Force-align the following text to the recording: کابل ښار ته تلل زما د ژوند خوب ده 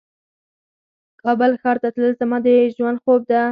کابل 1.21 1.51
ښار 1.61 1.77
ته 1.83 1.87
تلل 1.93 2.13
زما 2.21 2.37
د 2.45 2.47
ژوند 2.75 2.97
خوب 3.03 3.21
ده 3.29 3.41